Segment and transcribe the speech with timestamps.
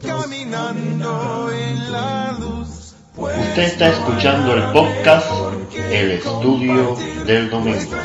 [0.00, 2.94] caminando en la luz.
[3.16, 5.30] Usted está escuchando el podcast
[5.90, 7.96] El Estudio del Domingo.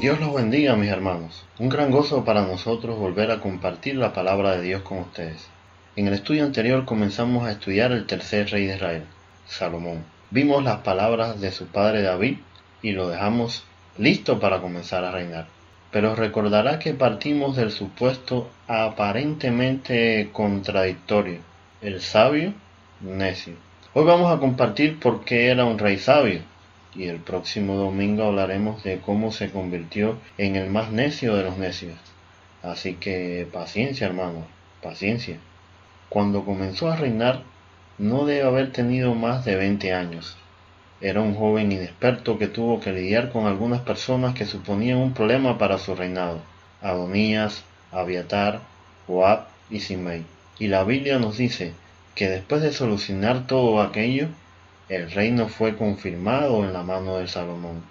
[0.00, 1.44] Dios los bendiga, mis hermanos.
[1.58, 5.48] Un gran gozo para nosotros volver a compartir la palabra de Dios con ustedes.
[5.96, 9.04] En el estudio anterior comenzamos a estudiar el tercer rey de Israel,
[9.46, 10.04] Salomón.
[10.30, 12.38] Vimos las palabras de su padre David
[12.82, 13.64] y lo dejamos
[13.96, 15.57] listo para comenzar a reinar.
[15.90, 21.38] Pero recordará que partimos del supuesto aparentemente contradictorio,
[21.80, 22.52] el sabio
[23.00, 23.54] necio.
[23.94, 26.42] Hoy vamos a compartir por qué era un rey sabio
[26.94, 31.56] y el próximo domingo hablaremos de cómo se convirtió en el más necio de los
[31.56, 31.96] necios.
[32.62, 34.44] Así que paciencia hermanos,
[34.82, 35.38] paciencia.
[36.10, 37.44] Cuando comenzó a reinar
[37.98, 40.36] no debe haber tenido más de 20 años.
[41.00, 45.56] Era un joven inexperto que tuvo que lidiar con algunas personas que suponían un problema
[45.56, 46.40] para su reinado.
[46.82, 48.60] Adonías, Abiatar,
[49.06, 50.24] Joab y Simei.
[50.58, 51.72] Y la Biblia nos dice
[52.16, 54.26] que después de solucionar todo aquello,
[54.88, 57.82] el reino fue confirmado en la mano de Salomón.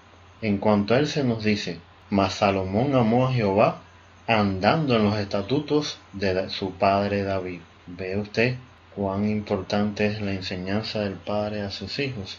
[0.42, 3.82] En cuanto a él se nos dice, mas Salomón amó a Jehová
[4.28, 7.62] andando en los estatutos de su padre David.
[7.86, 8.58] ¿Ve usted
[8.96, 12.38] cuán importante es la enseñanza del padre a sus hijos?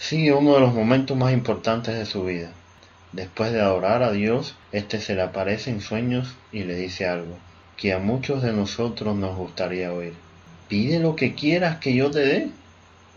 [0.00, 2.52] Sigue uno de los momentos más importantes de su vida.
[3.12, 7.36] Después de adorar a Dios, éste se le aparece en sueños y le dice algo
[7.76, 10.14] que a muchos de nosotros nos gustaría oír.
[10.68, 12.48] Pide lo que quieras que yo te dé.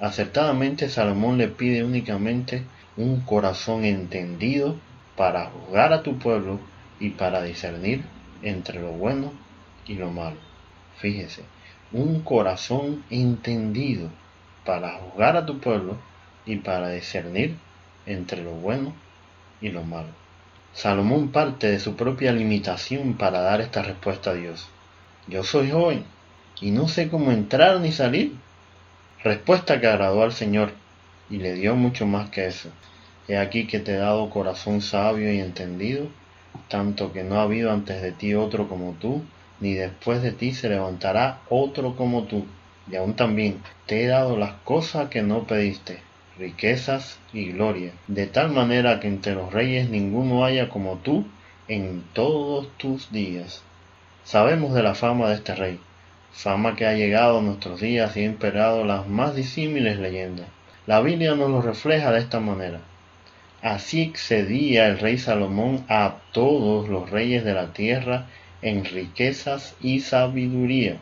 [0.01, 2.63] Acertadamente Salomón le pide únicamente
[2.97, 4.75] un corazón entendido
[5.15, 6.59] para juzgar a tu pueblo
[6.99, 8.03] y para discernir
[8.41, 9.31] entre lo bueno
[9.87, 10.37] y lo malo.
[10.97, 11.43] Fíjese,
[11.93, 14.09] un corazón entendido
[14.65, 15.97] para juzgar a tu pueblo
[16.45, 17.55] y para discernir
[18.05, 18.93] entre lo bueno
[19.61, 20.09] y lo malo.
[20.73, 24.67] Salomón parte de su propia limitación para dar esta respuesta a Dios.
[25.27, 26.03] Yo soy joven
[26.59, 28.35] y no sé cómo entrar ni salir.
[29.23, 30.71] Respuesta que agradó al Señor
[31.29, 32.69] y le dio mucho más que eso.
[33.27, 36.07] He aquí que te he dado corazón sabio y entendido,
[36.67, 39.23] tanto que no ha habido antes de ti otro como tú,
[39.59, 42.45] ni después de ti se levantará otro como tú.
[42.91, 46.01] Y aún también te he dado las cosas que no pediste,
[46.37, 51.27] riquezas y gloria, de tal manera que entre los reyes ninguno haya como tú
[51.67, 53.61] en todos tus días.
[54.23, 55.79] Sabemos de la fama de este rey,
[56.31, 60.47] fama que ha llegado a nuestros días y ha imperado las más disímiles leyendas.
[60.87, 62.79] La Biblia nos lo refleja de esta manera.
[63.61, 68.25] Así excedía el rey Salomón a todos los reyes de la tierra
[68.61, 70.97] en riquezas y sabiduría.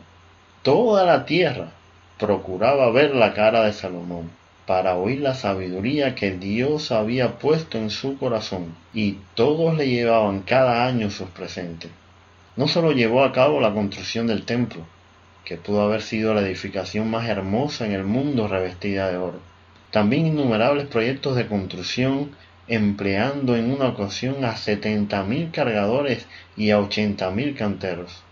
[0.62, 1.72] Toda la tierra
[2.18, 7.90] procuraba ver la cara de Salomón para oír la sabiduría que Dios había puesto en
[7.90, 11.90] su corazón, y todos le llevaban cada año sus presentes.
[12.56, 14.86] No solo llevó a cabo la construcción del templo,
[15.44, 19.40] que pudo haber sido la edificación más hermosa en el mundo revestida de oro,
[19.90, 22.30] también innumerables proyectos de construcción
[22.68, 28.22] empleando en una ocasión a setenta mil cargadores y a ochenta mil canteros.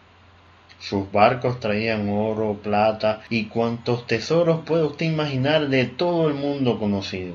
[0.81, 6.79] Sus barcos traían oro, plata y cuantos tesoros puede usted imaginar de todo el mundo
[6.79, 7.35] conocido.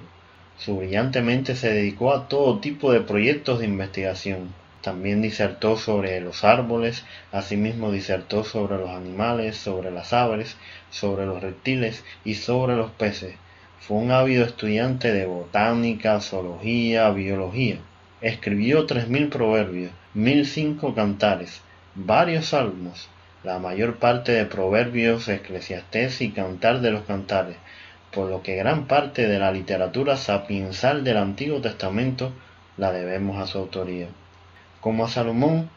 [0.57, 4.51] Su brillantemente se dedicó a todo tipo de proyectos de investigación.
[4.81, 10.57] También disertó sobre los árboles, asimismo disertó sobre los animales, sobre las aves,
[10.89, 13.35] sobre los reptiles y sobre los peces.
[13.79, 17.77] Fue un ávido estudiante de botánica, zoología, biología.
[18.21, 21.61] Escribió tres mil proverbios, mil cinco cantares,
[21.93, 23.09] varios salmos,
[23.45, 27.57] la mayor parte de proverbios, eclesiastés y cantar de los cantares,
[28.11, 32.33] por lo que gran parte de la literatura sapiensal del Antiguo Testamento
[32.75, 34.07] la debemos a su autoría.
[34.81, 35.69] Como a Salomón,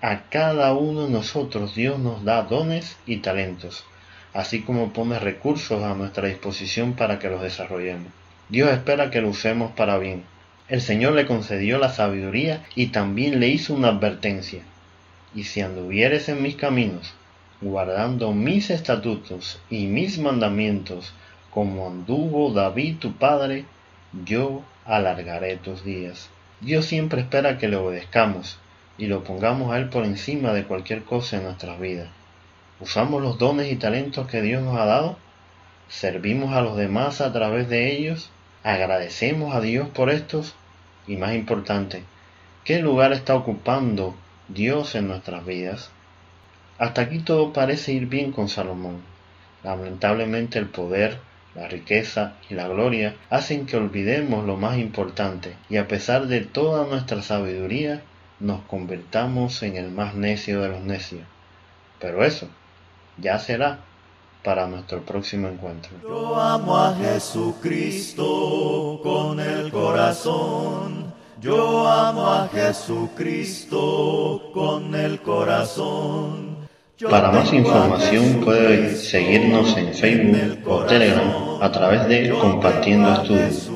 [0.00, 3.84] a cada uno de nosotros Dios nos da dones y talentos,
[4.32, 8.12] así como pone recursos a nuestra disposición para que los desarrollemos.
[8.48, 10.22] Dios espera que lo usemos para bien.
[10.68, 14.62] El Señor le concedió la sabiduría y también le hizo una advertencia
[15.36, 17.12] y si anduvieres en mis caminos,
[17.60, 21.12] guardando mis estatutos y mis mandamientos,
[21.50, 23.64] como anduvo David tu padre,
[24.24, 26.30] yo alargaré tus días.
[26.60, 28.58] Dios siempre espera que le obedezcamos
[28.98, 32.08] y lo pongamos a Él por encima de cualquier cosa en nuestras vidas.
[32.80, 35.18] ¿Usamos los dones y talentos que Dios nos ha dado?
[35.88, 38.30] ¿Servimos a los demás a través de ellos?
[38.62, 40.54] ¿Agradecemos a Dios por estos?
[41.06, 42.02] Y más importante,
[42.64, 44.14] ¿qué lugar está ocupando
[44.48, 45.90] Dios en nuestras vidas.
[46.78, 49.00] Hasta aquí todo parece ir bien con Salomón.
[49.62, 51.18] Lamentablemente el poder,
[51.54, 56.42] la riqueza y la gloria hacen que olvidemos lo más importante y a pesar de
[56.42, 58.02] toda nuestra sabiduría,
[58.40, 61.22] nos convirtamos en el más necio de los necios.
[61.98, 62.48] Pero eso
[63.16, 63.78] ya será
[64.44, 65.92] para nuestro próximo encuentro.
[66.02, 68.20] Yo amo a Jesucristo
[69.02, 71.12] con el corazón.
[71.40, 73.80] Yo amo a Jesucristo
[74.52, 76.65] con el corazón.
[77.04, 83.70] Para más información puede seguirnos en Facebook o Telegram a través de Compartiendo Estudios.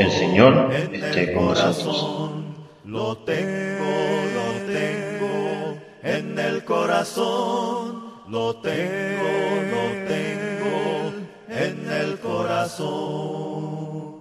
[0.00, 2.32] El Señor esté con nosotros.
[2.84, 3.84] Lo tengo,
[4.34, 8.02] lo tengo en el corazón.
[8.28, 9.28] Lo tengo,
[9.70, 11.12] lo tengo
[11.50, 14.13] en el corazón.